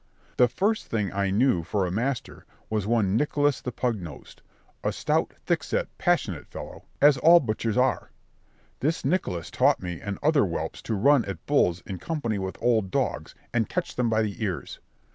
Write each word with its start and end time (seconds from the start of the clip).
The 0.37 0.47
first 0.47 0.91
I 0.95 1.29
knew 1.29 1.61
for 1.61 1.85
a 1.85 1.91
master, 1.91 2.47
was 2.71 2.87
one 2.87 3.15
Nicholas 3.15 3.61
the 3.61 3.71
Pugnosed, 3.71 4.41
a 4.83 4.91
stout, 4.91 5.35
thick 5.45 5.63
set, 5.63 5.95
passionate 5.99 6.47
fellow, 6.47 6.85
as 6.99 7.17
all 7.19 7.39
butchers 7.39 7.77
are. 7.77 8.09
This 8.79 9.05
Nicholas 9.05 9.51
taught 9.51 9.79
me 9.79 10.01
and 10.01 10.17
other 10.23 10.41
whelps 10.43 10.81
to 10.89 10.95
run 10.95 11.23
at 11.25 11.45
bulls 11.45 11.83
in 11.85 11.99
company 11.99 12.39
with 12.39 12.57
old 12.59 12.89
dogs 12.89 13.35
and 13.53 13.69
catch 13.69 13.95
them 13.95 14.09
by 14.09 14.23
the 14.23 14.43
ears. 14.43 14.79